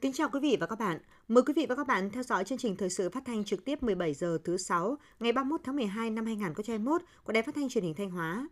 [0.00, 0.98] Kính chào quý vị và các bạn.
[1.28, 3.64] Mời quý vị và các bạn theo dõi chương trình thời sự phát thanh trực
[3.64, 7.68] tiếp 17 giờ thứ 6 ngày 31 tháng 12 năm 2021 của Đài Phát thanh
[7.68, 8.48] Truyền hình Thanh Hóa.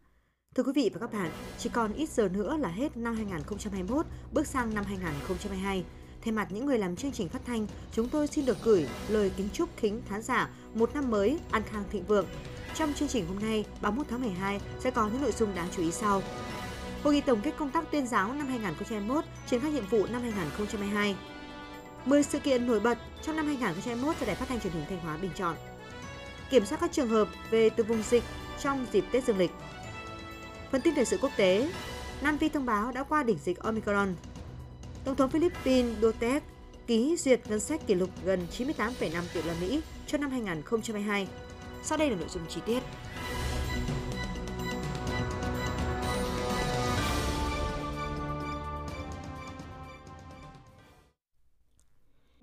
[0.54, 4.06] Thưa quý vị và các bạn, chỉ còn ít giờ nữa là hết năm 2021,
[4.32, 5.84] bước sang năm 2022.
[6.22, 9.32] Thay mặt những người làm chương trình phát thanh, chúng tôi xin được gửi lời
[9.36, 12.27] kính chúc khính khán giả một năm mới an khang thịnh vượng.
[12.75, 15.82] Trong chương trình hôm nay, 31 tháng 12 sẽ có những nội dung đáng chú
[15.82, 16.23] ý sau.
[17.03, 20.22] Hội nghị tổng kết công tác tuyên giáo năm 2021, triển khai nhiệm vụ năm
[20.22, 21.17] 2022.
[22.05, 25.00] 10 sự kiện nổi bật trong năm 2021 do Đài Phát thanh Truyền hình Thanh
[25.00, 25.57] Hóa bình chọn.
[26.50, 28.25] Kiểm soát các trường hợp về từ vùng dịch
[28.63, 29.50] trong dịp Tết Dương lịch.
[30.72, 31.71] Phần tin thời sự quốc tế,
[32.22, 34.14] Nam Phi thông báo đã qua đỉnh dịch Omicron.
[35.05, 36.41] Tổng thống Philippines Duterte
[36.86, 41.27] ký duyệt ngân sách kỷ lục gần 98,5 triệu đô la Mỹ cho năm 2022.
[41.83, 42.83] Sau đây là nội dung chi tiết.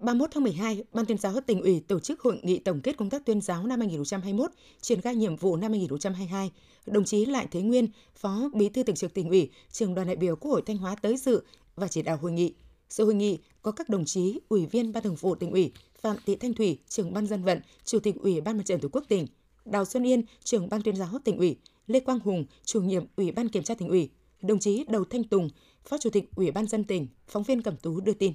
[0.05, 3.09] 31 tháng 12, Ban tuyên giáo tỉnh ủy tổ chức hội nghị tổng kết công
[3.09, 6.51] tác tuyên giáo năm 2021, triển khai nhiệm vụ năm 2022.
[6.85, 10.15] Đồng chí Lại Thế Nguyên, Phó Bí thư Thường trực tỉnh ủy, trưởng đoàn đại
[10.15, 11.43] biểu Quốc hội Thanh Hóa tới dự
[11.75, 12.53] và chỉ đạo hội nghị.
[12.89, 15.71] Sự hội nghị có các đồng chí Ủy viên Ban Thường vụ tỉnh ủy,
[16.01, 18.89] Phạm Thị Thanh Thủy, trưởng Ban dân vận, Chủ tịch Ủy ban Mặt trận Tổ
[18.91, 19.27] quốc tỉnh,
[19.65, 23.31] Đào Xuân Yên, trưởng Ban tuyên giáo tỉnh ủy, Lê Quang Hùng, chủ nhiệm Ủy
[23.31, 24.09] ban Kiểm tra tỉnh ủy,
[24.41, 25.49] đồng chí Đầu Thanh Tùng,
[25.83, 28.33] Phó Chủ tịch Ủy ban dân tỉnh, phóng viên Cẩm Tú đưa tin.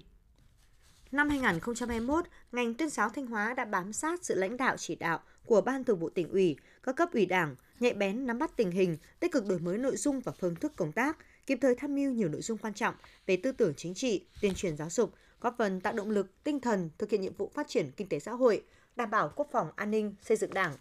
[1.12, 5.20] Năm 2021, ngành tuyên giáo Thanh Hóa đã bám sát sự lãnh đạo chỉ đạo
[5.46, 8.70] của Ban Thường vụ tỉnh ủy, các cấp ủy Đảng, nhạy bén nắm bắt tình
[8.70, 11.18] hình, tích cực đổi mới nội dung và phương thức công tác,
[11.50, 12.94] kịp thời tham mưu nhiều nội dung quan trọng
[13.26, 16.60] về tư tưởng chính trị, tuyên truyền giáo dục, góp phần tạo động lực, tinh
[16.60, 18.62] thần thực hiện nhiệm vụ phát triển kinh tế xã hội,
[18.96, 20.76] đảm bảo quốc phòng an ninh, xây dựng Đảng,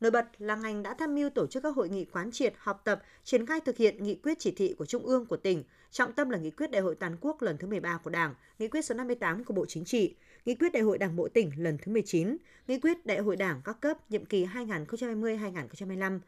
[0.00, 2.80] Nổi bật là ngành đã tham mưu tổ chức các hội nghị quán triệt, học
[2.84, 6.12] tập, triển khai thực hiện nghị quyết chỉ thị của Trung ương của tỉnh, trọng
[6.12, 8.84] tâm là nghị quyết Đại hội toàn quốc lần thứ 13 của Đảng, nghị quyết
[8.84, 11.92] số 58 của Bộ Chính trị, nghị quyết Đại hội Đảng bộ tỉnh lần thứ
[11.92, 12.36] 19,
[12.68, 16.20] nghị quyết Đại hội Đảng các cấp nhiệm kỳ 2020-2025,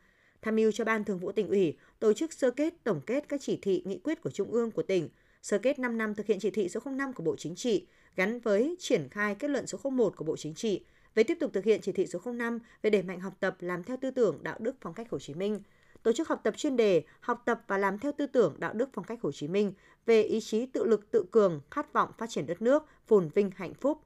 [0.43, 3.41] tham mưu cho Ban Thường vụ tỉnh ủy tổ chức sơ kết tổng kết các
[3.41, 5.09] chỉ thị nghị quyết của Trung ương của tỉnh,
[5.43, 8.41] sơ kết 5 năm thực hiện chỉ thị số 05 của Bộ Chính trị gắn
[8.41, 10.85] với triển khai kết luận số 01 của Bộ Chính trị
[11.15, 13.85] về tiếp tục thực hiện chỉ thị số 05 về đẩy mạnh học tập làm
[13.85, 15.63] theo tư tưởng đạo đức phong cách Hồ Chí Minh,
[16.03, 18.89] tổ chức học tập chuyên đề học tập và làm theo tư tưởng đạo đức
[18.93, 19.73] phong cách Hồ Chí Minh
[20.07, 23.51] về ý chí tự lực tự cường, khát vọng phát triển đất nước, phồn vinh
[23.57, 23.99] hạnh phúc.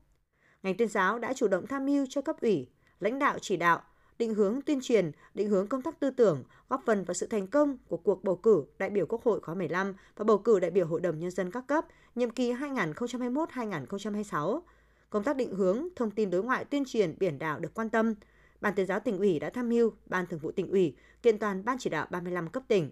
[0.62, 2.66] Ngành tuyên giáo đã chủ động tham mưu cho cấp ủy,
[3.00, 3.82] lãnh đạo chỉ đạo,
[4.22, 7.46] định hướng tuyên truyền, định hướng công tác tư tưởng, góp phần vào sự thành
[7.46, 10.70] công của cuộc bầu cử đại biểu Quốc hội khóa 15 và bầu cử đại
[10.70, 11.84] biểu Hội đồng Nhân dân các cấp
[12.14, 14.60] nhiệm kỳ 2021-2026
[15.10, 18.14] công tác định hướng, thông tin đối ngoại tuyên truyền biển đảo được quan tâm.
[18.60, 21.64] Ban tuyên giáo tỉnh ủy đã tham mưu Ban Thường vụ tỉnh ủy kiện toàn
[21.64, 22.90] Ban chỉ đạo 35 cấp tỉnh.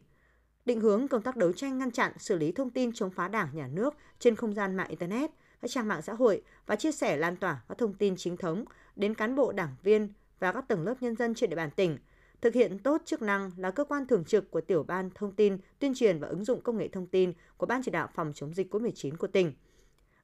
[0.64, 3.48] Định hướng công tác đấu tranh ngăn chặn, xử lý thông tin chống phá Đảng,
[3.52, 5.30] Nhà nước trên không gian mạng internet,
[5.62, 8.64] các trang mạng xã hội và chia sẻ lan tỏa các thông tin chính thống
[8.96, 11.98] đến cán bộ đảng viên và các tầng lớp nhân dân trên địa bàn tỉnh,
[12.40, 15.58] thực hiện tốt chức năng là cơ quan thường trực của tiểu ban thông tin,
[15.78, 18.54] tuyên truyền và ứng dụng công nghệ thông tin của Ban chỉ đạo phòng chống
[18.54, 19.52] dịch COVID-19 của tỉnh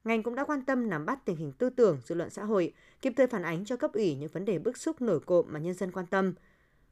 [0.06, 2.72] ngành cũng đã quan tâm nắm bắt tình hình tư tưởng, dư luận xã hội,
[3.02, 5.58] kịp thời phản ánh cho cấp ủy những vấn đề bức xúc nổi cộm mà
[5.58, 6.34] nhân dân quan tâm.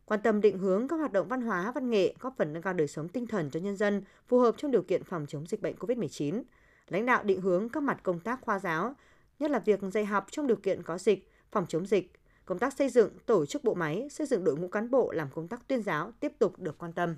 [0.05, 2.73] Quan tâm định hướng các hoạt động văn hóa, văn nghệ, góp phần nâng cao
[2.73, 5.63] đời sống tinh thần cho nhân dân phù hợp trong điều kiện phòng chống dịch
[5.63, 6.43] bệnh COVID-19.
[6.89, 8.95] Lãnh đạo định hướng các mặt công tác khoa giáo,
[9.39, 12.13] nhất là việc dạy học trong điều kiện có dịch, phòng chống dịch,
[12.45, 15.29] công tác xây dựng, tổ chức bộ máy, xây dựng đội ngũ cán bộ làm
[15.35, 17.17] công tác tuyên giáo tiếp tục được quan tâm.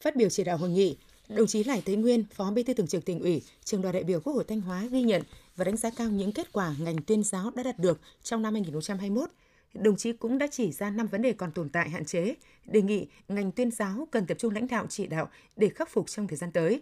[0.00, 0.96] Phát biểu chỉ đạo hội nghị,
[1.36, 4.04] Đồng chí Lại Thế Nguyên, Phó Bí thư Thường trực Tỉnh ủy, Trường đoàn đại
[4.04, 5.22] biểu Quốc hội Thanh Hóa ghi nhận
[5.56, 8.54] và đánh giá cao những kết quả ngành tuyên giáo đã đạt được trong năm
[8.54, 9.30] 2021.
[9.74, 12.82] Đồng chí cũng đã chỉ ra 5 vấn đề còn tồn tại hạn chế, đề
[12.82, 16.26] nghị ngành tuyên giáo cần tập trung lãnh đạo chỉ đạo để khắc phục trong
[16.26, 16.80] thời gian tới.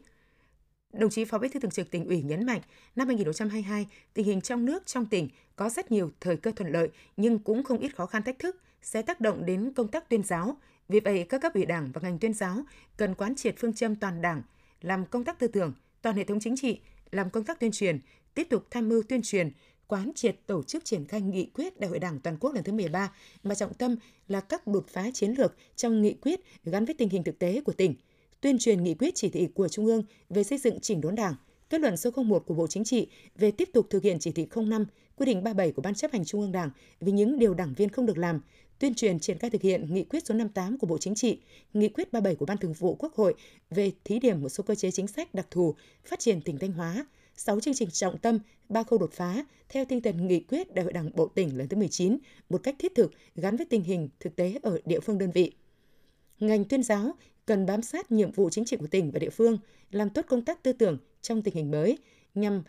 [0.92, 2.60] Đồng chí Phó Bí thư Thường trực Tỉnh ủy nhấn mạnh,
[2.96, 6.88] năm 2022, tình hình trong nước trong tỉnh có rất nhiều thời cơ thuận lợi
[7.16, 10.22] nhưng cũng không ít khó khăn thách thức sẽ tác động đến công tác tuyên
[10.22, 10.56] giáo,
[10.88, 12.62] vì vậy, các cấp ủy Đảng và ngành tuyên giáo
[12.96, 14.42] cần quán triệt phương châm toàn Đảng,
[14.80, 16.80] làm công tác tư tưởng, toàn hệ thống chính trị,
[17.10, 18.00] làm công tác tuyên truyền,
[18.34, 19.50] tiếp tục tham mưu tuyên truyền,
[19.86, 22.72] quán triệt tổ chức triển khai nghị quyết Đại hội Đảng toàn quốc lần thứ
[22.72, 23.12] 13
[23.42, 23.96] mà trọng tâm
[24.28, 27.60] là các đột phá chiến lược trong nghị quyết gắn với tình hình thực tế
[27.60, 27.94] của tỉnh,
[28.40, 31.34] tuyên truyền nghị quyết chỉ thị của Trung ương về xây dựng chỉnh đốn Đảng,
[31.70, 34.46] kết luận số 01 của Bộ Chính trị về tiếp tục thực hiện chỉ thị
[34.56, 34.86] 05,
[35.16, 36.70] quy định 37 của Ban chấp hành Trung ương Đảng
[37.00, 38.40] về những điều đảng viên không được làm,
[38.78, 41.40] tuyên truyền triển khai thực hiện nghị quyết số 58 của Bộ Chính trị,
[41.72, 43.34] nghị quyết 37 của Ban Thường vụ Quốc hội
[43.70, 45.74] về thí điểm một số cơ chế chính sách đặc thù
[46.04, 47.06] phát triển tỉnh Thanh Hóa,
[47.36, 48.38] 6 chương trình trọng tâm,
[48.68, 51.68] 3 khâu đột phá theo tinh thần nghị quyết Đại hội Đảng bộ tỉnh lần
[51.68, 52.18] thứ 19
[52.50, 55.52] một cách thiết thực gắn với tình hình thực tế ở địa phương đơn vị.
[56.40, 57.14] Ngành tuyên giáo
[57.48, 59.58] cần bám sát nhiệm vụ chính trị của tỉnh và địa phương,
[59.90, 61.98] làm tốt công tác tư tưởng trong tình hình mới
[62.34, 62.62] nhằm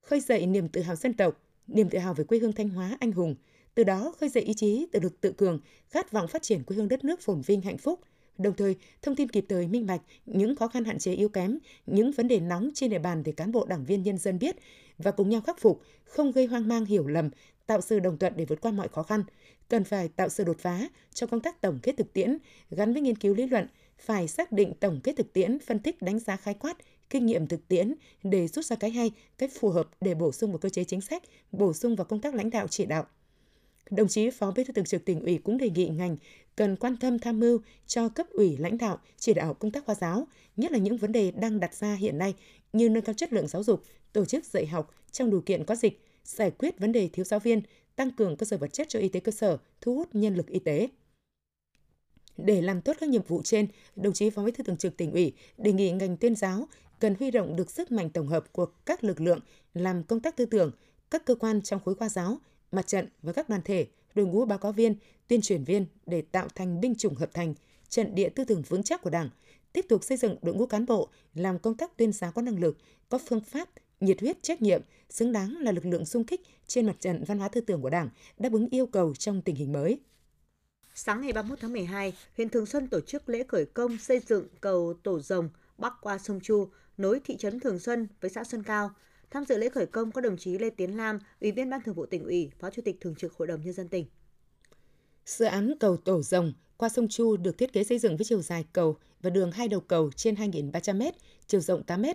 [0.00, 2.96] khơi dậy niềm tự hào dân tộc, niềm tự hào về quê hương Thanh Hóa
[3.00, 3.34] anh hùng,
[3.74, 5.60] từ đó khơi dậy ý chí tự lực tự cường,
[5.90, 8.00] khát vọng phát triển quê hương đất nước phồn vinh hạnh phúc,
[8.38, 11.58] đồng thời thông tin kịp thời minh bạch những khó khăn hạn chế yếu kém,
[11.86, 14.56] những vấn đề nóng trên địa bàn để cán bộ đảng viên nhân dân biết
[14.98, 17.30] và cùng nhau khắc phục, không gây hoang mang hiểu lầm,
[17.72, 19.24] tạo sự đồng thuận để vượt qua mọi khó khăn.
[19.68, 22.38] Cần phải tạo sự đột phá cho công tác tổng kết thực tiễn
[22.70, 23.66] gắn với nghiên cứu lý luận,
[23.98, 26.76] phải xác định tổng kết thực tiễn, phân tích đánh giá khái quát,
[27.10, 30.50] kinh nghiệm thực tiễn để rút ra cái hay, cách phù hợp để bổ sung
[30.50, 31.22] vào cơ chế chính sách,
[31.52, 33.06] bổ sung vào công tác lãnh đạo chỉ đạo.
[33.90, 36.16] Đồng chí Phó Bí thư Thường trực tỉnh ủy cũng đề nghị ngành
[36.56, 39.94] cần quan tâm tham mưu cho cấp ủy lãnh đạo chỉ đạo công tác khoa
[39.94, 40.26] giáo,
[40.56, 42.34] nhất là những vấn đề đang đặt ra hiện nay
[42.72, 43.82] như nâng cao chất lượng giáo dục,
[44.12, 47.40] tổ chức dạy học trong điều kiện có dịch, giải quyết vấn đề thiếu giáo
[47.40, 47.62] viên,
[47.96, 50.46] tăng cường cơ sở vật chất cho y tế cơ sở, thu hút nhân lực
[50.46, 50.88] y tế.
[52.36, 55.12] Để làm tốt các nhiệm vụ trên, đồng chí Phó Bí thư Thường trực tỉnh
[55.12, 56.68] ủy đề nghị ngành tuyên giáo
[57.00, 59.40] cần huy động được sức mạnh tổng hợp của các lực lượng
[59.74, 60.72] làm công tác tư tưởng,
[61.10, 62.38] các cơ quan trong khối khoa giáo,
[62.72, 64.94] mặt trận và các đoàn thể, đội ngũ báo cáo viên,
[65.28, 67.54] tuyên truyền viên để tạo thành binh chủng hợp thành,
[67.88, 69.30] trận địa tư tưởng vững chắc của Đảng,
[69.72, 72.58] tiếp tục xây dựng đội ngũ cán bộ làm công tác tuyên giáo có năng
[72.58, 72.78] lực,
[73.08, 73.68] có phương pháp,
[74.02, 77.38] nhiệt huyết trách nhiệm, xứng đáng là lực lượng sung kích trên mặt trận văn
[77.38, 78.08] hóa tư tưởng của Đảng,
[78.38, 79.98] đáp ứng yêu cầu trong tình hình mới.
[80.94, 84.48] Sáng ngày 31 tháng 12, huyện Thường Xuân tổ chức lễ khởi công xây dựng
[84.60, 88.62] cầu Tổ Rồng bắc qua sông Chu, nối thị trấn Thường Xuân với xã Xuân
[88.62, 88.90] Cao.
[89.30, 91.94] Tham dự lễ khởi công có đồng chí Lê Tiến Lam, Ủy viên Ban Thường
[91.94, 94.06] vụ tỉnh ủy, Phó Chủ tịch Thường trực Hội đồng Nhân dân tỉnh.
[95.26, 98.42] Dự án cầu Tổ Rồng qua sông Chu được thiết kế xây dựng với chiều
[98.42, 101.02] dài cầu và đường hai đầu cầu trên 2.300 m,
[101.46, 102.06] chiều rộng 8 m.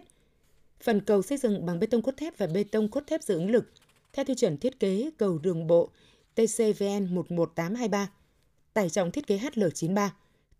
[0.83, 3.33] Phần cầu xây dựng bằng bê tông cốt thép và bê tông cốt thép dự
[3.33, 3.71] ứng lực,
[4.13, 5.89] theo tiêu chuẩn thiết kế cầu đường bộ
[6.35, 8.09] TCVN 11823,
[8.73, 10.09] tải trọng thiết kế HL93.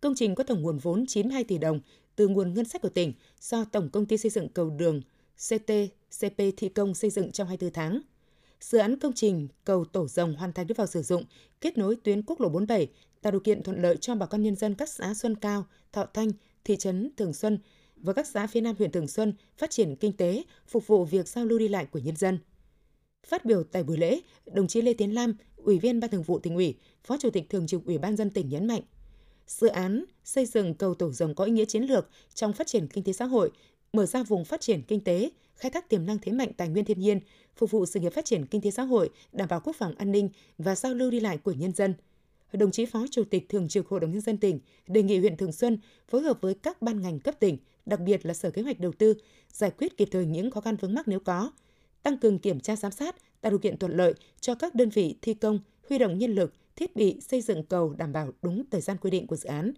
[0.00, 1.80] Công trình có tổng nguồn vốn 92 tỷ đồng
[2.16, 5.02] từ nguồn ngân sách của tỉnh do Tổng Công ty Xây dựng Cầu Đường
[5.36, 8.00] CTCP thi công xây dựng trong 24 tháng.
[8.60, 11.24] Dự án công trình cầu Tổ Rồng hoàn thành đưa vào sử dụng,
[11.60, 12.88] kết nối tuyến quốc lộ 47,
[13.22, 16.06] tạo điều kiện thuận lợi cho bà con nhân dân các xã Xuân Cao, Thọ
[16.14, 16.30] Thanh,
[16.64, 17.58] thị trấn Thường Xuân
[18.02, 21.28] và các xã phía Nam huyện Thường Xuân phát triển kinh tế, phục vụ việc
[21.28, 22.38] giao lưu đi lại của nhân dân.
[23.26, 26.38] Phát biểu tại buổi lễ, đồng chí Lê Tiến Lam, Ủy viên Ban Thường vụ
[26.38, 26.74] tỉnh ủy,
[27.04, 28.82] Phó Chủ tịch Thường trực Ủy ban dân tỉnh nhấn mạnh,
[29.46, 32.86] dự án xây dựng cầu Tổ Rồng có ý nghĩa chiến lược trong phát triển
[32.86, 33.50] kinh tế xã hội,
[33.92, 36.84] mở ra vùng phát triển kinh tế, khai thác tiềm năng thế mạnh tài nguyên
[36.84, 37.20] thiên nhiên,
[37.56, 40.12] phục vụ sự nghiệp phát triển kinh tế xã hội, đảm bảo quốc phòng an
[40.12, 40.28] ninh
[40.58, 41.94] và giao lưu đi lại của nhân dân.
[42.52, 45.36] Đồng chí Phó Chủ tịch Thường trực Hội đồng Nhân dân tỉnh đề nghị huyện
[45.36, 45.78] Thường Xuân
[46.08, 47.58] phối hợp với các ban ngành cấp tỉnh,
[47.88, 49.14] đặc biệt là Sở Kế hoạch Đầu tư,
[49.52, 51.52] giải quyết kịp thời những khó khăn vướng mắc nếu có,
[52.02, 55.18] tăng cường kiểm tra giám sát, tạo điều kiện thuận lợi cho các đơn vị
[55.22, 55.58] thi công,
[55.88, 59.10] huy động nhân lực, thiết bị xây dựng cầu đảm bảo đúng thời gian quy
[59.10, 59.72] định của dự án.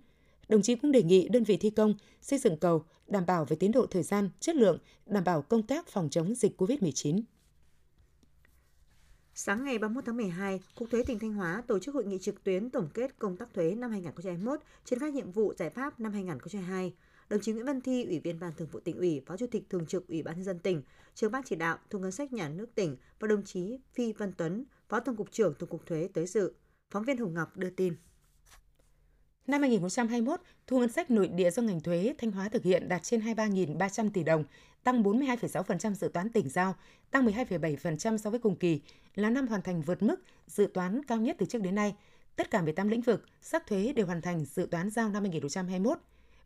[0.48, 3.56] Đồng chí cũng đề nghị đơn vị thi công xây dựng cầu đảm bảo về
[3.56, 7.22] tiến độ thời gian, chất lượng, đảm bảo công tác phòng chống dịch COVID-19.
[9.34, 12.44] Sáng ngày 31 tháng 12, Cục Thuế tỉnh Thanh Hóa tổ chức hội nghị trực
[12.44, 16.12] tuyến tổng kết công tác thuế năm 2021, triển khai nhiệm vụ giải pháp năm
[16.12, 16.92] 2022.
[17.30, 19.70] Đồng chí Nguyễn Văn Thi, Ủy viên Ban Thường vụ tỉnh ủy, Phó Chủ tịch
[19.70, 20.82] Thường trực Ủy ban nhân dân tỉnh,
[21.14, 24.32] Trưởng ban chỉ đạo thu ngân sách nhà nước tỉnh và đồng chí Phi Văn
[24.36, 26.52] Tuấn, Phó Tổng cục trưởng Tổng cục Thuế tới dự.
[26.90, 27.94] Phóng viên Hồng Ngọc đưa tin.
[29.46, 33.02] Năm 2021, thu ngân sách nội địa do ngành thuế Thanh Hóa thực hiện đạt
[33.02, 34.44] trên 23.300 tỷ đồng,
[34.84, 36.74] tăng 42,6% dự toán tỉnh giao,
[37.10, 38.80] tăng 12,7% so với cùng kỳ,
[39.14, 41.94] là năm hoàn thành vượt mức dự toán cao nhất từ trước đến nay.
[42.36, 45.98] Tất cả 18 lĩnh vực, sắc thuế đều hoàn thành dự toán giao năm 2021.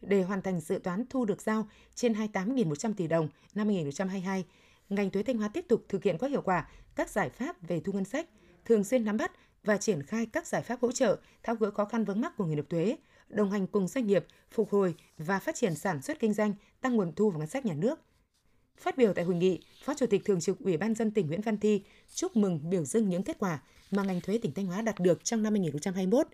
[0.06, 4.44] Để hoàn thành dự toán thu được giao trên 28.100 tỷ đồng năm 2022,
[4.88, 7.80] ngành thuế Thanh Hóa tiếp tục thực hiện có hiệu quả các giải pháp về
[7.80, 8.28] thu ngân sách,
[8.64, 9.32] thường xuyên nắm bắt
[9.64, 12.44] và triển khai các giải pháp hỗ trợ tháo gỡ khó khăn vướng mắc của
[12.44, 12.96] người nộp thuế,
[13.28, 16.96] đồng hành cùng doanh nghiệp phục hồi và phát triển sản xuất kinh doanh, tăng
[16.96, 18.00] nguồn thu vào ngân sách nhà nước.
[18.78, 21.40] Phát biểu tại hội nghị, Phó Chủ tịch Thường trực Ủy ban dân tỉnh Nguyễn
[21.40, 21.82] Văn Thi
[22.14, 25.24] chúc mừng biểu dương những kết quả mà ngành thuế tỉnh Thanh Hóa đạt được
[25.24, 26.26] trong năm 2021.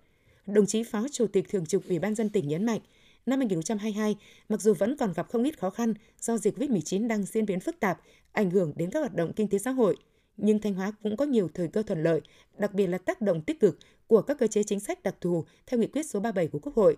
[0.45, 2.79] Đồng chí Phó Chủ tịch Thường trực Ủy ban dân tỉnh nhấn mạnh,
[3.25, 4.15] năm 2022,
[4.49, 7.59] mặc dù vẫn còn gặp không ít khó khăn do dịch COVID-19 đang diễn biến
[7.59, 8.01] phức tạp,
[8.31, 9.97] ảnh hưởng đến các hoạt động kinh tế xã hội–
[10.41, 12.21] nhưng Thanh Hóa cũng có nhiều thời cơ thuận lợi,
[12.57, 15.45] đặc biệt là tác động tích cực của các cơ chế chính sách đặc thù
[15.67, 16.97] theo nghị quyết số 37 của Quốc hội.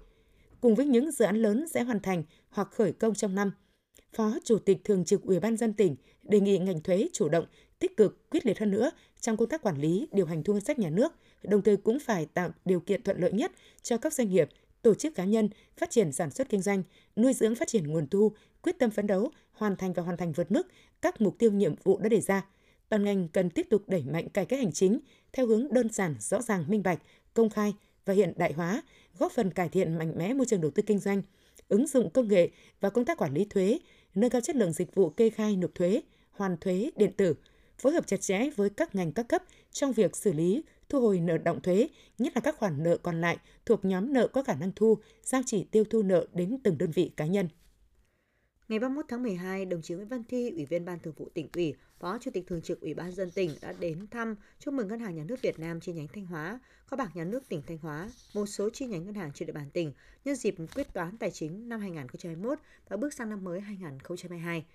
[0.62, 3.52] Cùng với những dự án lớn sẽ hoàn thành hoặc khởi công trong năm,
[4.14, 7.46] Phó Chủ tịch Thường trực Ủy ban dân tỉnh đề nghị ngành thuế chủ động,
[7.80, 10.62] tích cực, quyết liệt hơn nữa trong công tác quản lý, điều hành thu ngân
[10.62, 11.14] sách nhà nước,
[11.44, 13.52] đồng thời cũng phải tạo điều kiện thuận lợi nhất
[13.82, 14.50] cho các doanh nghiệp,
[14.84, 16.84] tổ chức cá nhân phát triển sản xuất kinh doanh,
[17.16, 20.32] nuôi dưỡng phát triển nguồn thu, quyết tâm phấn đấu, hoàn thành và hoàn thành
[20.32, 20.68] vượt mức
[21.02, 22.46] các mục tiêu nhiệm vụ đã đề ra.
[22.90, 25.00] Toàn ngành cần tiếp tục đẩy mạnh cải cách hành chính
[25.34, 27.00] theo hướng đơn giản, rõ ràng, minh bạch,
[27.34, 27.74] công khai
[28.06, 28.84] và hiện đại hóa,
[29.20, 31.22] góp phần cải thiện mạnh mẽ môi trường đầu tư kinh doanh,
[31.68, 32.50] ứng dụng công nghệ
[32.80, 33.80] và công tác quản lý thuế,
[34.16, 37.36] nâng cao chất lượng dịch vụ kê khai nộp thuế, hoàn thuế điện tử,
[37.78, 40.64] phối hợp chặt chẽ với các ngành các cấp trong việc xử lý,
[40.94, 44.28] thu hồi nợ động thuế, nhất là các khoản nợ còn lại thuộc nhóm nợ
[44.28, 47.48] có khả năng thu, giao chỉ tiêu thu nợ đến từng đơn vị cá nhân.
[48.68, 51.50] Ngày 31 tháng 12, đồng chí Nguyễn Văn Thi, Ủy viên Ban Thường vụ tỉnh
[51.56, 54.88] ủy, Phó Chủ tịch Thường trực Ủy ban dân tỉnh đã đến thăm chúc mừng
[54.88, 57.62] Ngân hàng Nhà nước Việt Nam chi nhánh Thanh Hóa, kho bạc nhà nước tỉnh
[57.68, 59.94] Thanh Hóa, một số chi nhánh ngân hàng trên địa bàn tỉnh
[60.26, 62.60] nhân dịp quyết toán tài chính năm 2021
[62.90, 64.66] và bước sang năm mới 2022.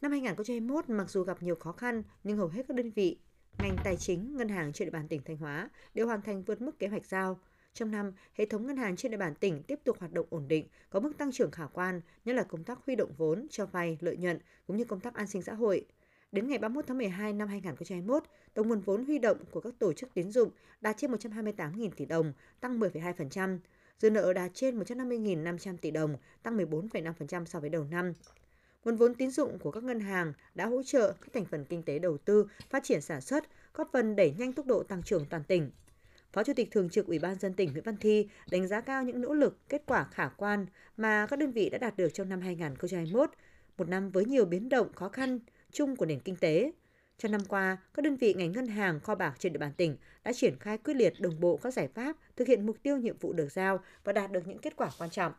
[0.00, 3.18] Năm 2021, mặc dù gặp nhiều khó khăn, nhưng hầu hết các đơn vị,
[3.58, 6.60] ngành tài chính, ngân hàng trên địa bàn tỉnh Thanh Hóa đều hoàn thành vượt
[6.60, 7.38] mức kế hoạch giao.
[7.74, 10.48] Trong năm, hệ thống ngân hàng trên địa bàn tỉnh tiếp tục hoạt động ổn
[10.48, 13.66] định, có mức tăng trưởng khả quan, nhất là công tác huy động vốn, cho
[13.66, 15.86] vay, lợi nhuận, cũng như công tác an sinh xã hội.
[16.32, 19.92] Đến ngày 31 tháng 12 năm 2021, tổng nguồn vốn huy động của các tổ
[19.92, 23.58] chức tín dụng đạt trên 128.000 tỷ đồng, tăng 10,2%.
[23.98, 28.12] Dư nợ đạt trên 150.500 tỷ đồng, tăng 14,5% so với đầu năm.
[28.84, 31.82] Nguồn vốn tín dụng của các ngân hàng đã hỗ trợ các thành phần kinh
[31.82, 35.26] tế đầu tư, phát triển sản xuất, góp phần đẩy nhanh tốc độ tăng trưởng
[35.30, 35.70] toàn tỉnh.
[36.32, 39.02] Phó Chủ tịch Thường trực Ủy ban dân tỉnh Nguyễn Văn Thi đánh giá cao
[39.02, 42.28] những nỗ lực, kết quả khả quan mà các đơn vị đã đạt được trong
[42.28, 43.30] năm 2021,
[43.78, 45.38] một năm với nhiều biến động khó khăn
[45.72, 46.72] chung của nền kinh tế.
[47.18, 49.96] Trong năm qua, các đơn vị ngành ngân hàng, kho bạc trên địa bàn tỉnh
[50.24, 53.18] đã triển khai quyết liệt đồng bộ các giải pháp thực hiện mục tiêu nhiệm
[53.18, 55.32] vụ được giao và đạt được những kết quả quan trọng.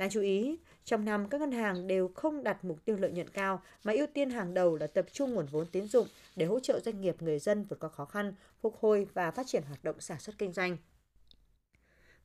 [0.00, 3.28] Đáng chú ý, trong năm các ngân hàng đều không đặt mục tiêu lợi nhuận
[3.28, 6.60] cao mà ưu tiên hàng đầu là tập trung nguồn vốn tín dụng để hỗ
[6.60, 9.84] trợ doanh nghiệp người dân vượt qua khó khăn, phục hồi và phát triển hoạt
[9.84, 10.76] động sản xuất kinh doanh.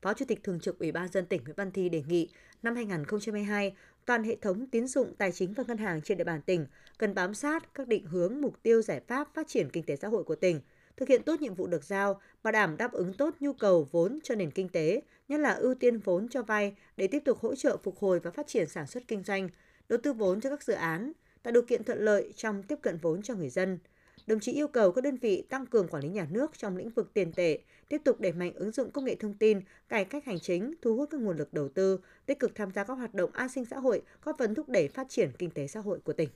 [0.01, 2.29] Phó Chủ tịch Thường trực Ủy ban dân tỉnh Nguyễn Văn Thi đề nghị
[2.63, 6.41] năm 2022, toàn hệ thống tín dụng tài chính và ngân hàng trên địa bàn
[6.41, 6.65] tỉnh
[6.97, 10.07] cần bám sát các định hướng mục tiêu giải pháp phát triển kinh tế xã
[10.07, 10.61] hội của tỉnh,
[10.97, 14.19] thực hiện tốt nhiệm vụ được giao, bảo đảm đáp ứng tốt nhu cầu vốn
[14.23, 17.55] cho nền kinh tế, nhất là ưu tiên vốn cho vay để tiếp tục hỗ
[17.55, 19.49] trợ phục hồi và phát triển sản xuất kinh doanh,
[19.89, 21.11] đầu tư vốn cho các dự án,
[21.43, 23.79] tạo điều kiện thuận lợi trong tiếp cận vốn cho người dân.
[24.27, 26.89] Đồng chí yêu cầu các đơn vị tăng cường quản lý nhà nước trong lĩnh
[26.89, 27.59] vực tiền tệ,
[27.89, 29.59] tiếp tục đẩy mạnh ứng dụng công nghệ thông tin,
[29.89, 32.83] cải cách hành chính, thu hút các nguồn lực đầu tư, tích cực tham gia
[32.83, 35.67] các hoạt động an sinh xã hội, góp phần thúc đẩy phát triển kinh tế
[35.67, 36.29] xã hội của tỉnh.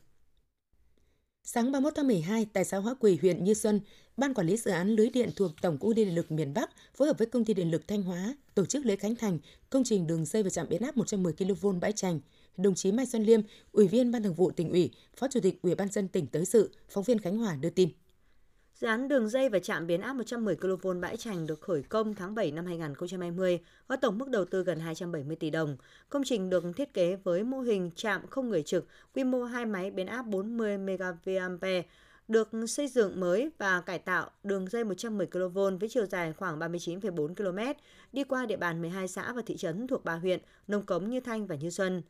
[1.43, 3.81] Sáng 31 tháng 12, tại xã Hóa Quỳ, huyện Như Xuân,
[4.17, 6.69] Ban Quản lý Dự án Lưới Điện thuộc Tổng công ty Điện lực miền Bắc
[6.95, 9.83] phối hợp với Công ty Điện lực Thanh Hóa tổ chức lễ khánh thành công
[9.83, 12.19] trình đường dây và trạm biến áp 110 kV Bãi Trành.
[12.57, 13.41] Đồng chí Mai Xuân Liêm,
[13.71, 16.45] Ủy viên Ban Thường vụ tỉnh ủy, Phó Chủ tịch Ủy ban dân tỉnh tới
[16.45, 17.89] sự, phóng viên Khánh Hòa đưa tin.
[18.81, 22.15] Dự án đường dây và trạm biến áp 110 kV Bãi Trành được khởi công
[22.15, 25.77] tháng 7 năm 2020, có tổng mức đầu tư gần 270 tỷ đồng.
[26.09, 29.65] Công trình được thiết kế với mô hình trạm không người trực, quy mô 2
[29.65, 31.81] máy biến áp 40 MVA,
[32.27, 36.59] được xây dựng mới và cải tạo đường dây 110 kV với chiều dài khoảng
[36.59, 37.79] 39,4 km,
[38.13, 41.19] đi qua địa bàn 12 xã và thị trấn thuộc ba huyện Nông Cống, Như
[41.19, 42.01] Thanh và Như Xuân.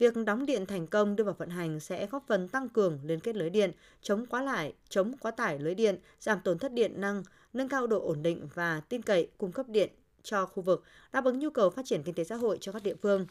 [0.00, 3.20] Việc đóng điện thành công đưa vào vận hành sẽ góp phần tăng cường liên
[3.20, 7.00] kết lưới điện, chống quá lại, chống quá tải lưới điện, giảm tổn thất điện
[7.00, 9.90] năng, nâng cao độ ổn định và tin cậy cung cấp điện
[10.22, 12.82] cho khu vực, đáp ứng nhu cầu phát triển kinh tế xã hội cho các
[12.82, 13.26] địa phương.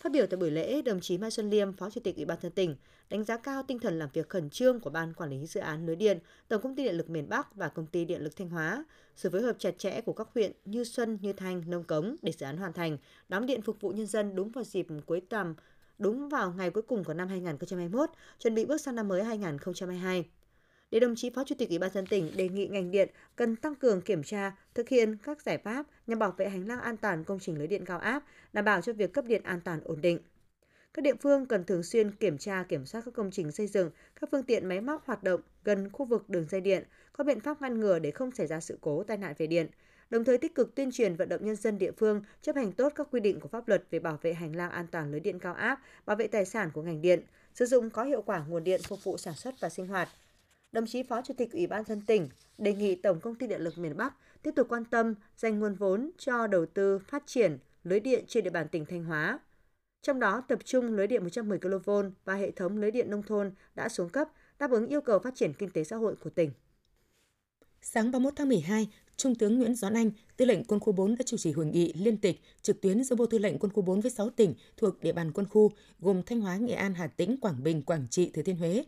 [0.00, 2.38] Phát biểu tại buổi lễ, đồng chí Mai Xuân Liêm, Phó Chủ tịch Ủy ban
[2.42, 2.76] nhân tỉnh,
[3.10, 5.86] đánh giá cao tinh thần làm việc khẩn trương của Ban Quản lý Dự án
[5.86, 8.48] Lưới Điện, Tổng Công ty Điện lực miền Bắc và Công ty Điện lực Thanh
[8.48, 8.84] Hóa,
[9.16, 12.32] sự phối hợp chặt chẽ của các huyện Như Xuân, Như Thanh, Nông Cống để
[12.32, 15.54] dự án hoàn thành, đóng điện phục vụ nhân dân đúng vào dịp cuối tầm
[15.98, 20.24] đúng vào ngày cuối cùng của năm 2021, chuẩn bị bước sang năm mới 2022.
[20.90, 23.56] Để đồng chí Phó Chủ tịch Ủy ban dân tỉnh đề nghị ngành điện cần
[23.56, 26.96] tăng cường kiểm tra, thực hiện các giải pháp nhằm bảo vệ hành lang an
[26.96, 29.80] toàn công trình lưới điện cao áp, đảm bảo cho việc cấp điện an toàn
[29.84, 30.18] ổn định.
[30.94, 33.90] Các địa phương cần thường xuyên kiểm tra kiểm soát các công trình xây dựng,
[34.20, 37.40] các phương tiện máy móc hoạt động gần khu vực đường dây điện, có biện
[37.40, 39.66] pháp ngăn ngừa để không xảy ra sự cố tai nạn về điện,
[40.12, 42.92] đồng thời tích cực tuyên truyền vận động nhân dân địa phương chấp hành tốt
[42.96, 45.38] các quy định của pháp luật về bảo vệ hành lang an toàn lưới điện
[45.38, 47.22] cao áp, bảo vệ tài sản của ngành điện,
[47.54, 50.08] sử dụng có hiệu quả nguồn điện phục vụ sản xuất và sinh hoạt.
[50.72, 52.28] Đồng chí Phó Chủ tịch Ủy ban dân tỉnh
[52.58, 55.74] đề nghị Tổng công ty Điện lực miền Bắc tiếp tục quan tâm dành nguồn
[55.74, 59.38] vốn cho đầu tư phát triển lưới điện trên địa bàn tỉnh Thanh Hóa.
[60.02, 61.90] Trong đó tập trung lưới điện 110 kV
[62.24, 64.28] và hệ thống lưới điện nông thôn đã xuống cấp
[64.58, 66.50] đáp ứng yêu cầu phát triển kinh tế xã hội của tỉnh.
[67.84, 68.88] Sáng 31 tháng 12,
[69.22, 71.92] Trung tướng Nguyễn Doãn Anh, Tư lệnh Quân khu 4 đã chủ trì hội nghị
[71.92, 75.02] liên tịch trực tuyến giữa Bộ Tư lệnh Quân khu 4 với 6 tỉnh thuộc
[75.02, 78.30] địa bàn quân khu gồm Thanh Hóa, Nghệ An, Hà Tĩnh, Quảng Bình, Quảng Trị,
[78.34, 78.84] Thừa Thiên Huế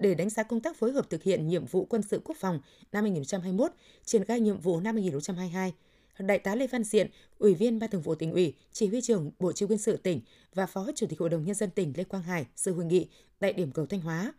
[0.00, 2.60] để đánh giá công tác phối hợp thực hiện nhiệm vụ quân sự quốc phòng
[2.92, 3.70] năm 2021,
[4.04, 5.72] triển khai nhiệm vụ năm 2022.
[6.18, 9.30] Đại tá Lê Văn Diện, Ủy viên Ban Thường vụ tỉnh ủy, Chỉ huy trưởng
[9.38, 10.20] Bộ Chỉ huy quân sự tỉnh
[10.54, 13.08] và Phó Chủ tịch Hội đồng nhân dân tỉnh Lê Quang Hải dự hội nghị
[13.38, 14.32] tại điểm cầu Thanh Hóa.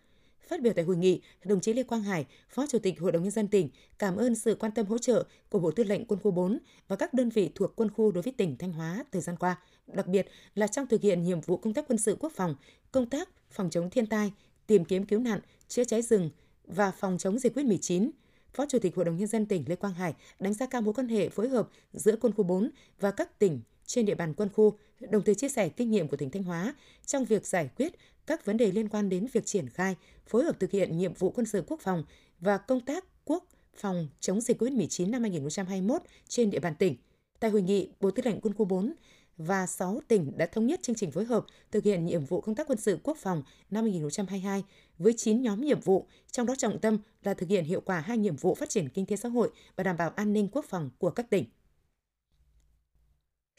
[0.50, 3.24] Phát biểu tại hội nghị, đồng chí Lê Quang Hải, Phó Chủ tịch Hội đồng
[3.24, 6.20] nhân dân tỉnh, cảm ơn sự quan tâm hỗ trợ của Bộ Tư lệnh Quân
[6.24, 9.22] khu 4 và các đơn vị thuộc quân khu đối với tỉnh Thanh Hóa thời
[9.22, 12.32] gian qua, đặc biệt là trong thực hiện nhiệm vụ công tác quân sự quốc
[12.36, 12.56] phòng,
[12.91, 14.34] công tác phòng chống thiên tai,
[14.68, 16.29] tìm kiếm cứu nạn, chữa cháy rừng
[16.63, 18.10] và phòng chống dịch COVID-19.
[18.53, 20.94] Phó Chủ tịch Hội đồng nhân dân tỉnh Lê Quang Hải đánh giá cao mối
[20.94, 24.50] quan hệ phối hợp giữa quân khu 4 và các tỉnh trên địa bàn quân
[24.53, 27.93] khu, đồng thời chia sẻ kinh nghiệm của tỉnh Thanh Hóa trong việc giải quyết
[28.27, 29.96] các vấn đề liên quan đến việc triển khai,
[30.27, 32.03] phối hợp thực hiện nhiệm vụ quân sự quốc phòng
[32.39, 36.96] và công tác quốc phòng chống dịch COVID-19 năm 2021 trên địa bàn tỉnh.
[37.39, 38.93] Tại hội nghị, Bộ Tư lệnh Quân khu 4
[39.38, 42.55] và 6 tỉnh đã thống nhất chương trình phối hợp thực hiện nhiệm vụ công
[42.55, 44.63] tác quân sự quốc phòng năm 2022
[44.98, 48.17] với 9 nhóm nhiệm vụ, trong đó trọng tâm là thực hiện hiệu quả hai
[48.17, 50.89] nhiệm vụ phát triển kinh tế xã hội và đảm bảo an ninh quốc phòng
[50.98, 51.46] của các tỉnh.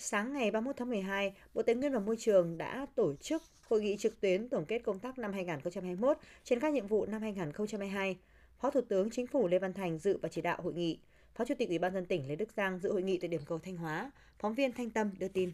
[0.02, 3.82] Sáng ngày 31 tháng 12, Bộ Tài nguyên và Môi trường đã tổ chức hội
[3.82, 8.16] nghị trực tuyến tổng kết công tác năm 2021, triển khai nhiệm vụ năm 2022.
[8.60, 10.98] Phó Thủ tướng Chính phủ Lê Văn Thành dự và chỉ đạo hội nghị.
[11.34, 13.40] Phó Chủ tịch Ủy ban dân tỉnh Lê Đức Giang dự hội nghị tại điểm
[13.46, 14.10] cầu Thanh Hóa.
[14.38, 15.52] Phóng viên Thanh Tâm đưa tin.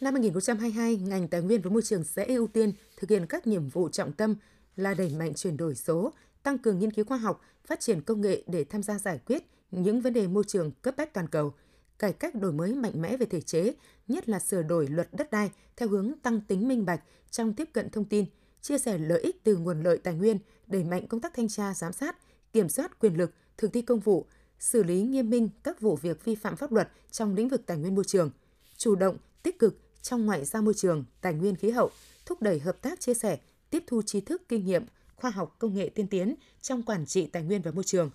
[0.00, 3.68] Năm 2022, ngành Tài nguyên và Môi trường sẽ ưu tiên thực hiện các nhiệm
[3.68, 4.34] vụ trọng tâm
[4.76, 8.20] là đẩy mạnh chuyển đổi số, tăng cường nghiên cứu khoa học, phát triển công
[8.20, 11.54] nghệ để tham gia giải quyết những vấn đề môi trường cấp bách toàn cầu,
[11.98, 13.72] cải cách đổi mới mạnh mẽ về thể chế,
[14.08, 17.00] nhất là sửa đổi luật đất đai theo hướng tăng tính minh bạch
[17.30, 18.26] trong tiếp cận thông tin,
[18.62, 21.74] chia sẻ lợi ích từ nguồn lợi tài nguyên, đẩy mạnh công tác thanh tra
[21.74, 22.16] giám sát,
[22.52, 24.26] kiểm soát quyền lực, thực thi công vụ,
[24.58, 27.78] xử lý nghiêm minh các vụ việc vi phạm pháp luật trong lĩnh vực tài
[27.78, 28.30] nguyên môi trường,
[28.76, 31.90] chủ động, tích cực trong ngoại giao môi trường, tài nguyên khí hậu,
[32.26, 33.38] thúc đẩy hợp tác chia sẻ,
[33.70, 34.84] tiếp thu trí thức, kinh nghiệm,
[35.16, 38.10] khoa học công nghệ tiên tiến trong quản trị tài nguyên và môi trường,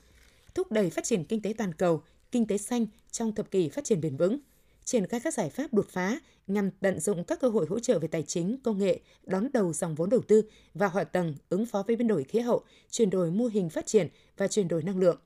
[0.56, 3.84] thúc đẩy phát triển kinh tế toàn cầu, kinh tế xanh trong thập kỷ phát
[3.84, 4.38] triển bền vững,
[4.84, 8.00] triển khai các giải pháp đột phá nhằm tận dụng các cơ hội hỗ trợ
[8.00, 10.42] về tài chính, công nghệ, đón đầu dòng vốn đầu tư
[10.74, 13.86] và hạ tầng ứng phó với biến đổi khí hậu, chuyển đổi mô hình phát
[13.86, 15.18] triển và chuyển đổi năng lượng.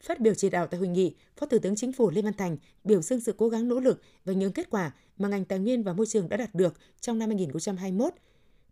[0.00, 2.56] Phát biểu chỉ đạo tại hội nghị, Phó Thủ tướng Chính phủ Lê Văn Thành
[2.84, 5.82] biểu dương sự cố gắng nỗ lực và những kết quả mà ngành tài nguyên
[5.82, 8.14] và môi trường đã đạt được trong năm 2021.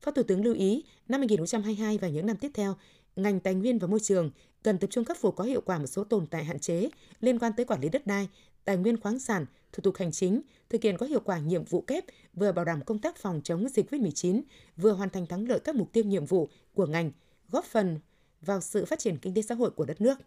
[0.01, 2.77] Phó Thủ tướng lưu ý, năm 2022 và những năm tiếp theo,
[3.17, 4.31] ngành tài nguyên và môi trường
[4.63, 6.89] cần tập trung khắc phục có hiệu quả một số tồn tại hạn chế
[7.21, 8.29] liên quan tới quản lý đất đai,
[8.65, 11.81] tài nguyên khoáng sản, thủ tục hành chính, thực hiện có hiệu quả nhiệm vụ
[11.81, 14.43] kép, vừa bảo đảm công tác phòng chống dịch COVID-19,
[14.77, 17.11] vừa hoàn thành thắng lợi các mục tiêu nhiệm vụ của ngành,
[17.49, 18.01] góp phần
[18.41, 20.19] vào sự phát triển kinh tế xã hội của đất nước.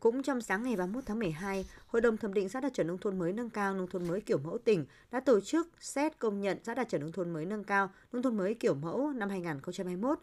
[0.00, 2.98] Cũng trong sáng ngày 31 tháng 12, Hội đồng thẩm định xã đạt chuẩn nông
[2.98, 6.40] thôn mới nâng cao nông thôn mới kiểu mẫu tỉnh đã tổ chức xét công
[6.40, 9.28] nhận xã đạt chuẩn nông thôn mới nâng cao nông thôn mới kiểu mẫu năm
[9.28, 10.18] 2021.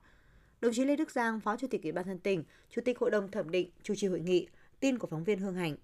[0.63, 3.11] Đồng chí Lê Đức Giang, Phó Chủ tịch Ủy ban dân tỉnh, Chủ tịch Hội
[3.11, 4.47] đồng thẩm định chủ trì hội nghị,
[4.79, 5.75] tin của phóng viên Hương Hạnh.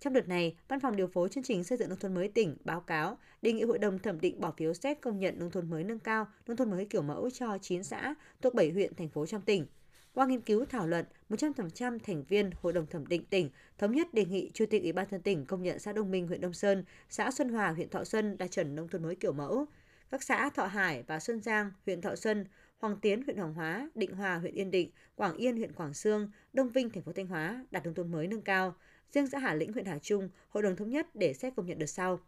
[0.00, 2.56] Trong đợt này, Văn phòng điều phối chương trình xây dựng nông thôn mới tỉnh
[2.64, 5.70] báo cáo đề nghị Hội đồng thẩm định bỏ phiếu xét công nhận nông thôn
[5.70, 9.08] mới nâng cao, nông thôn mới kiểu mẫu cho 9 xã thuộc 7 huyện thành
[9.08, 9.66] phố trong tỉnh.
[10.12, 14.14] Qua nghiên cứu thảo luận, 100% thành viên Hội đồng thẩm định tỉnh thống nhất
[14.14, 16.52] đề nghị Chủ tịch Ủy ban dân tỉnh công nhận xã Đông Minh, huyện Đông
[16.52, 19.66] Sơn, xã Xuân Hòa, huyện Thọ Xuân đạt chuẩn nông thôn mới kiểu mẫu.
[20.10, 22.44] Các xã Thọ Hải và Xuân Giang, huyện Thọ Xuân,
[22.78, 26.30] Hoàng Tiến, huyện Hoàng Hóa, Định Hòa, huyện Yên Định, Quảng Yên, huyện Quảng Sương,
[26.52, 28.74] Đông Vinh, thành phố Thanh Hóa đạt nông thôn mới nâng cao.
[29.12, 31.78] Riêng xã Hà Lĩnh, huyện Hà Trung, Hội đồng thống nhất để xét công nhận
[31.78, 32.20] đợt sau.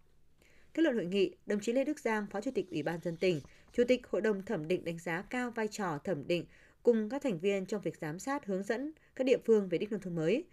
[0.75, 3.17] Kết luận hội nghị, đồng chí Lê Đức Giang, Phó Chủ tịch Ủy ban dân
[3.17, 3.41] tỉnh,
[3.73, 6.45] Chủ tịch Hội đồng thẩm định đánh giá cao vai trò thẩm định
[6.83, 9.93] cùng các thành viên trong việc giám sát hướng dẫn các địa phương về đích
[9.93, 10.45] nông thôn mới.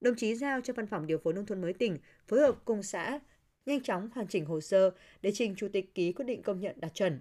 [0.00, 2.82] Đồng chí giao cho Văn phòng điều phối nông thôn mới tỉnh phối hợp cùng
[2.82, 3.20] xã
[3.66, 4.90] nhanh chóng hoàn chỉnh hồ sơ
[5.22, 7.20] để trình Chủ tịch ký quyết định công nhận đạt chuẩn.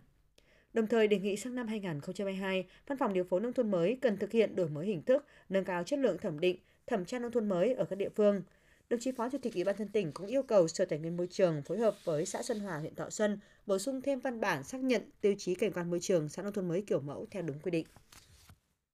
[0.76, 4.18] Đồng thời đề nghị sang năm 2022, Văn phòng điều phối nông thôn mới cần
[4.18, 6.58] thực hiện đổi mới hình thức, nâng cao chất lượng thẩm định,
[6.88, 8.42] thẩm tra nông thôn mới ở các địa phương.
[8.90, 11.18] Đồng chí Phó Chủ tịch Ủy ban dân tỉnh cũng yêu cầu Sở Tài nguyên
[11.18, 14.42] Môi trường phối hợp với xã Xuân Hòa, huyện Thọ Xuân bổ sung thêm văn
[14.42, 17.28] bản xác nhận tiêu chí cảnh quan môi trường xã nông thôn mới kiểu mẫu
[17.32, 17.86] theo đúng quy định.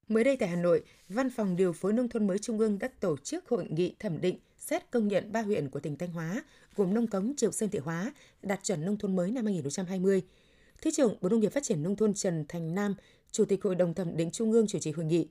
[0.07, 2.87] Mới đây tại Hà Nội, Văn phòng điều phối nông thôn mới Trung ương đã
[2.99, 6.43] tổ chức hội nghị thẩm định xét công nhận ba huyện của tỉnh Thanh Hóa
[6.75, 10.23] gồm Nông Cống, Triệu Sơn, Thị Hóa đạt chuẩn nông thôn mới năm 2020.
[10.81, 12.95] Thứ trưởng Bộ Nông nghiệp Phát triển Nông thôn Trần Thành Nam,
[13.31, 15.27] Chủ tịch Hội đồng thẩm định Trung ương chủ trì hội nghị.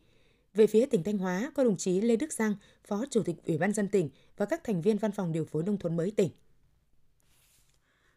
[0.55, 3.59] Về phía tỉnh Thanh Hóa có đồng chí Lê Đức Giang, Phó Chủ tịch Ủy
[3.59, 6.31] ban dân tỉnh và các thành viên Văn phòng điều phối nông thôn mới tỉnh.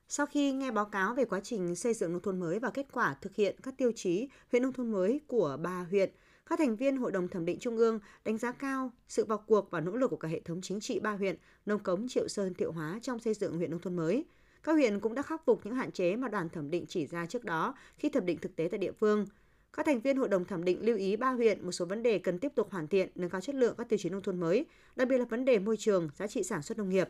[0.08, 2.88] Sau khi nghe báo cáo về quá trình xây dựng nông thôn mới và kết
[2.92, 6.10] quả thực hiện các tiêu chí huyện nông thôn mới của ba huyện,
[6.46, 9.72] các thành viên Hội đồng thẩm định Trung ương đánh giá cao sự vào cuộc
[9.72, 12.54] và nỗ lực của cả hệ thống chính trị ba huyện Nông Cống, Triệu Sơn,
[12.54, 14.26] Thiệu Hóa trong xây dựng huyện nông thôn mới.
[14.64, 17.26] Các huyện cũng đã khắc phục những hạn chế mà đoàn thẩm định chỉ ra
[17.26, 19.26] trước đó khi thẩm định thực tế tại địa phương.
[19.74, 22.20] Các thành viên hội đồng thẩm định lưu ý ba huyện một số vấn đề
[22.20, 24.66] cần tiếp tục hoàn thiện, nâng cao chất lượng các tiêu chí nông thôn mới,
[24.96, 27.10] đặc biệt là vấn đề môi trường, giá trị sản xuất nông nghiệp.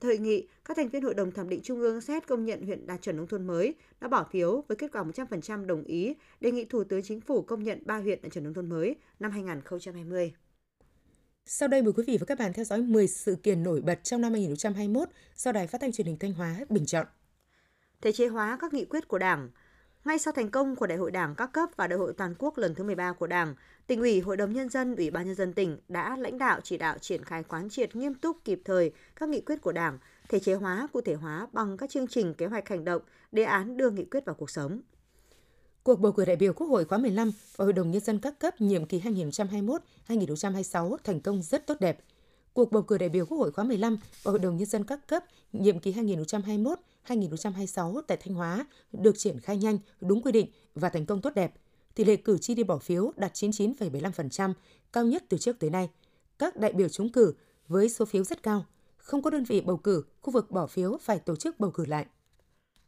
[0.00, 2.62] Tại hội nghị, các thành viên Hội đồng thẩm định Trung ương xét công nhận
[2.62, 6.14] huyện đạt chuẩn nông thôn mới đã bỏ phiếu với kết quả 100% đồng ý
[6.40, 8.96] đề nghị Thủ tướng Chính phủ công nhận ba huyện đạt chuẩn nông thôn mới
[9.20, 10.32] năm 2020.
[11.46, 14.04] Sau đây mời quý vị và các bạn theo dõi 10 sự kiện nổi bật
[14.04, 17.06] trong năm 2021 do Đài Phát thanh Truyền hình Thanh Hóa bình chọn.
[18.00, 19.50] Thể chế hóa các nghị quyết của Đảng,
[20.04, 22.58] ngay sau thành công của Đại hội Đảng các cấp và Đại hội toàn quốc
[22.58, 23.54] lần thứ 13 của Đảng,
[23.86, 26.78] tỉnh ủy, Hội đồng nhân dân, Ủy ban nhân dân tỉnh đã lãnh đạo chỉ
[26.78, 30.38] đạo triển khai quán triệt nghiêm túc kịp thời các nghị quyết của Đảng, thể
[30.38, 33.02] chế hóa, cụ thể hóa bằng các chương trình kế hoạch hành động,
[33.32, 34.80] đề án đưa nghị quyết vào cuộc sống.
[35.84, 38.38] Cuộc bầu cử đại biểu Quốc hội khóa 15 và Hội đồng nhân dân các
[38.38, 42.04] cấp nhiệm kỳ 2021-2026 thành công rất tốt đẹp.
[42.52, 45.06] Cuộc bầu cử đại biểu Quốc hội khóa 15 và Hội đồng nhân dân các
[45.06, 50.88] cấp nhiệm kỳ 2021-2026 tại Thanh Hóa được triển khai nhanh, đúng quy định và
[50.88, 51.52] thành công tốt đẹp.
[51.94, 54.52] Tỷ lệ cử tri đi bỏ phiếu đạt 99,75%,
[54.92, 55.90] cao nhất từ trước tới nay.
[56.38, 57.34] Các đại biểu trúng cử
[57.68, 58.64] với số phiếu rất cao,
[58.96, 61.84] không có đơn vị bầu cử, khu vực bỏ phiếu phải tổ chức bầu cử
[61.84, 62.06] lại.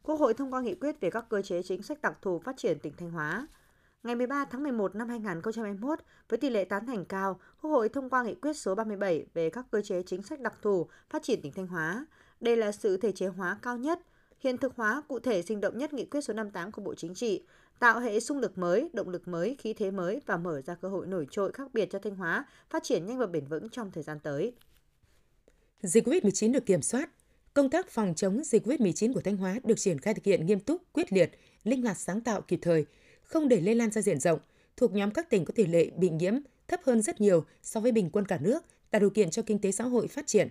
[0.05, 2.57] Quốc hội thông qua nghị quyết về các cơ chế chính sách đặc thù phát
[2.57, 3.47] triển tỉnh Thanh Hóa.
[4.03, 8.09] Ngày 13 tháng 11 năm 2021, với tỷ lệ tán thành cao, Quốc hội thông
[8.09, 11.41] qua nghị quyết số 37 về các cơ chế chính sách đặc thù phát triển
[11.41, 12.05] tỉnh Thanh Hóa.
[12.39, 13.99] Đây là sự thể chế hóa cao nhất,
[14.39, 17.13] hiện thực hóa cụ thể sinh động nhất nghị quyết số 58 của Bộ Chính
[17.13, 17.45] trị,
[17.79, 20.89] tạo hệ xung lực mới, động lực mới, khí thế mới và mở ra cơ
[20.89, 23.91] hội nổi trội khác biệt cho Thanh Hóa phát triển nhanh và bền vững trong
[23.91, 24.53] thời gian tới.
[25.81, 27.09] Dịch COVID-19 được kiểm soát,
[27.55, 30.59] công tác phòng chống dịch COVID-19 của Thanh Hóa được triển khai thực hiện nghiêm
[30.59, 31.31] túc, quyết liệt,
[31.63, 32.85] linh hoạt sáng tạo kịp thời,
[33.23, 34.39] không để lây lan ra diện rộng,
[34.77, 36.33] thuộc nhóm các tỉnh có tỷ lệ bị nhiễm
[36.67, 39.59] thấp hơn rất nhiều so với bình quân cả nước, tạo điều kiện cho kinh
[39.59, 40.47] tế xã hội phát triển.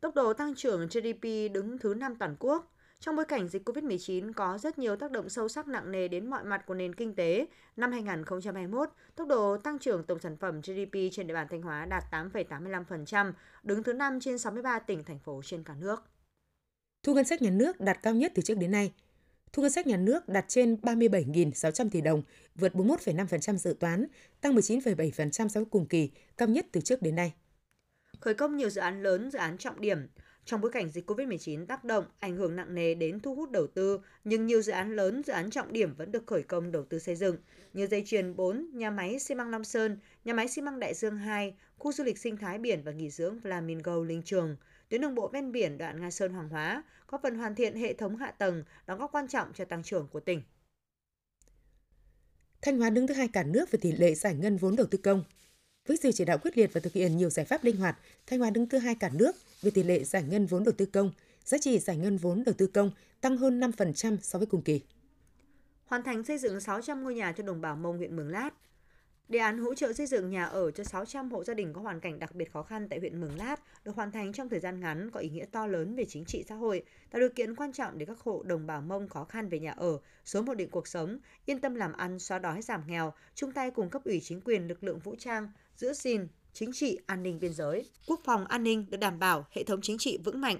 [0.00, 2.74] Tốc độ tăng trưởng GDP đứng thứ 5 toàn quốc.
[3.00, 6.30] Trong bối cảnh dịch COVID-19 có rất nhiều tác động sâu sắc nặng nề đến
[6.30, 10.60] mọi mặt của nền kinh tế, năm 2021, tốc độ tăng trưởng tổng sản phẩm
[10.60, 13.32] GDP trên địa bàn Thanh Hóa đạt 8,85%,
[13.62, 16.02] đứng thứ 5 trên 63 tỉnh, thành phố trên cả nước.
[17.02, 18.92] Thu ngân sách nhà nước đạt cao nhất từ trước đến nay.
[19.52, 22.22] Thu ngân sách nhà nước đạt trên 37.600 tỷ đồng,
[22.54, 24.06] vượt 41,5% dự toán,
[24.40, 27.32] tăng 19,7% so với cùng kỳ, cao nhất từ trước đến nay.
[28.20, 30.06] Khởi công nhiều dự án lớn, dự án trọng điểm.
[30.50, 33.66] Trong bối cảnh dịch COVID-19 tác động, ảnh hưởng nặng nề đến thu hút đầu
[33.66, 36.84] tư, nhưng nhiều dự án lớn, dự án trọng điểm vẫn được khởi công đầu
[36.84, 37.36] tư xây dựng,
[37.72, 40.94] như dây chuyền 4, nhà máy xi măng Long Sơn, nhà máy xi măng Đại
[40.94, 44.56] Dương 2, khu du lịch sinh thái biển và nghỉ dưỡng Flamingo Linh Trường,
[44.88, 47.92] tuyến đường bộ ven biển đoạn Nga Sơn Hoàng Hóa, có phần hoàn thiện hệ
[47.92, 50.42] thống hạ tầng, đóng góp quan trọng cho tăng trưởng của tỉnh.
[52.62, 54.98] Thanh Hóa đứng thứ hai cả nước về tỷ lệ giải ngân vốn đầu tư
[54.98, 55.24] công.
[55.86, 58.38] Với sự chỉ đạo quyết liệt và thực hiện nhiều giải pháp linh hoạt, Thanh
[58.38, 61.10] Hóa đứng thứ hai cả nước về tỷ lệ giải ngân vốn đầu tư công,
[61.44, 64.80] giá trị giải ngân vốn đầu tư công tăng hơn 5% so với cùng kỳ.
[65.84, 68.50] Hoàn thành xây dựng 600 ngôi nhà cho đồng bào Mông huyện Mường Lát.
[69.28, 72.00] Đề án hỗ trợ xây dựng nhà ở cho 600 hộ gia đình có hoàn
[72.00, 74.80] cảnh đặc biệt khó khăn tại huyện Mường Lát được hoàn thành trong thời gian
[74.80, 77.72] ngắn có ý nghĩa to lớn về chính trị xã hội, tạo điều kiện quan
[77.72, 80.70] trọng để các hộ đồng bào Mông khó khăn về nhà ở, sớm ổn định
[80.70, 84.20] cuộc sống, yên tâm làm ăn, xóa đói giảm nghèo, chung tay cùng cấp ủy
[84.20, 87.84] chính quyền lực lượng vũ trang giữ gìn chính trị an ninh biên giới.
[88.06, 90.56] Quốc phòng an ninh được đảm bảo, hệ thống chính trị vững mạnh.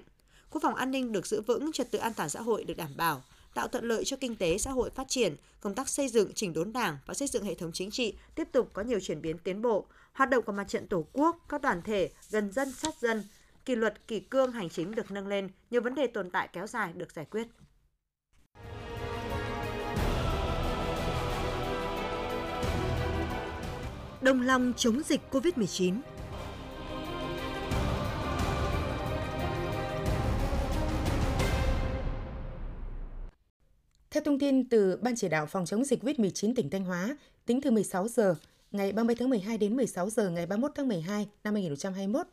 [0.49, 2.91] Quốc phòng an ninh được giữ vững, trật tự an toàn xã hội được đảm
[2.97, 3.23] bảo,
[3.53, 6.53] tạo thuận lợi cho kinh tế xã hội phát triển, công tác xây dựng chỉnh
[6.53, 9.37] đốn Đảng và xây dựng hệ thống chính trị tiếp tục có nhiều chuyển biến
[9.37, 12.95] tiến bộ, hoạt động của mặt trận Tổ quốc, các đoàn thể gần dân sát
[13.01, 13.23] dân,
[13.65, 16.67] kỷ luật kỷ cương hành chính được nâng lên, nhiều vấn đề tồn tại kéo
[16.67, 17.47] dài được giải quyết.
[24.21, 25.95] Đồng lòng chống dịch COVID-19
[34.11, 37.61] Theo thông tin từ Ban chỉ đạo phòng chống dịch COVID-19 tỉnh Thanh Hóa, tính
[37.61, 38.35] từ 16 giờ
[38.71, 42.27] ngày 30 tháng 12 đến 16 giờ ngày 31 tháng 12 năm 2021,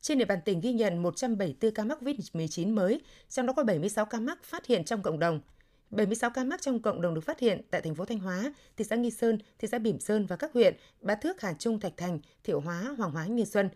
[0.00, 4.04] trên địa bàn tỉnh ghi nhận 174 ca mắc COVID-19 mới, trong đó có 76
[4.04, 5.40] ca mắc phát hiện trong cộng đồng.
[5.90, 8.84] 76 ca mắc trong cộng đồng được phát hiện tại thành phố Thanh Hóa, thị
[8.84, 11.96] xã Nghi Sơn, thị xã Bỉm Sơn và các huyện Bá Thước, Hà Trung, Thạch
[11.96, 13.68] Thành, Thiệu Hóa, Hoàng Hóa, Như Xuân.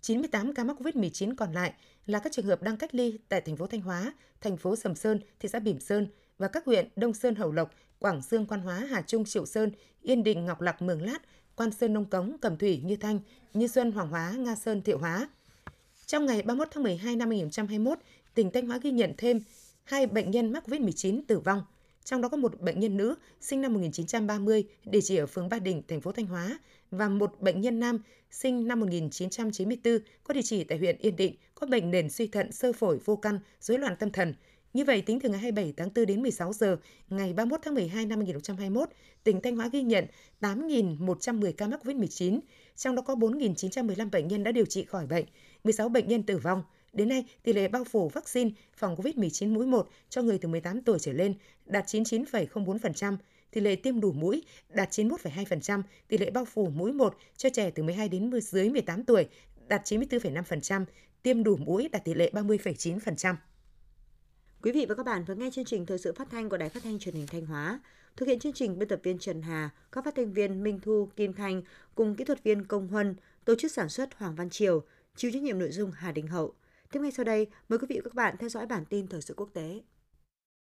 [0.00, 1.72] 98 ca mắc COVID-19 còn lại
[2.06, 4.94] là các trường hợp đang cách ly tại thành phố Thanh Hóa, thành phố Sầm
[4.94, 6.06] Sơn, thị xã Bỉm Sơn
[6.38, 9.72] và các huyện Đông Sơn, Hậu Lộc, Quảng Dương, Quan Hóa, Hà Trung, Triệu Sơn,
[10.02, 11.18] Yên Định, Ngọc Lặc, Mường Lát,
[11.56, 13.20] Quan Sơn, Nông Cống, Cẩm Thủy, Như Thanh,
[13.54, 15.28] Như Xuân, Hoàng Hóa, Nga Sơn, Thiệu Hóa.
[16.06, 17.98] Trong ngày 31 tháng 12 năm 2021,
[18.34, 19.40] tỉnh Thanh Hóa ghi nhận thêm
[19.88, 21.62] hai bệnh nhân mắc COVID-19 tử vong,
[22.04, 25.58] trong đó có một bệnh nhân nữ sinh năm 1930, địa chỉ ở phường Ba
[25.58, 26.58] Đình, thành phố Thanh Hóa
[26.90, 27.98] và một bệnh nhân nam
[28.30, 32.52] sinh năm 1994 có địa chỉ tại huyện Yên Định, có bệnh nền suy thận,
[32.52, 34.34] sơ phổi vô căn, rối loạn tâm thần,
[34.72, 36.76] Như vậy, tính từ ngày 27 tháng 4 đến 16 giờ
[37.08, 38.88] ngày 31 tháng 12 năm 2021,
[39.24, 40.06] tỉnh Thanh Hóa ghi nhận
[40.40, 42.40] 8.110 ca mắc COVID-19,
[42.76, 45.24] trong đó có 4.915 bệnh nhân đã điều trị khỏi bệnh,
[45.64, 46.62] 16 bệnh nhân tử vong.
[46.98, 50.82] Đến nay, tỷ lệ bao phủ vaccine phòng COVID-19 mũi 1 cho người từ 18
[50.82, 51.34] tuổi trở lên
[51.66, 53.16] đạt 99,04%,
[53.50, 57.70] tỷ lệ tiêm đủ mũi đạt 91,2%, tỷ lệ bao phủ mũi 1 cho trẻ
[57.70, 59.28] từ 12 đến dưới 18 tuổi
[59.68, 60.84] đạt 94,5%,
[61.22, 63.34] tiêm đủ mũi đạt tỷ lệ 30,9%.
[64.62, 66.68] Quý vị và các bạn vừa nghe chương trình thời sự phát thanh của Đài
[66.68, 67.80] Phát thanh Truyền hình Thanh Hóa.
[68.16, 71.08] Thực hiện chương trình biên tập viên Trần Hà, các phát thanh viên Minh Thu,
[71.16, 71.62] Kim Thanh
[71.94, 74.82] cùng kỹ thuật viên Công Huân, tổ chức sản xuất Hoàng Văn Triều,
[75.16, 76.54] chịu trách nhiệm nội dung Hà Đình Hậu.
[76.90, 79.22] Tiếp ngay sau đây, mời quý vị và các bạn theo dõi bản tin thời
[79.22, 79.82] sự quốc tế.